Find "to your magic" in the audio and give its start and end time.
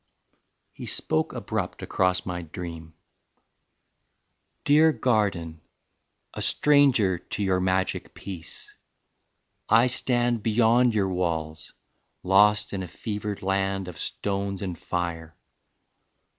7.19-8.15